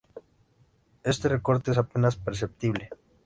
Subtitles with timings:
[1.03, 2.89] Este recorte es apenas perceptible.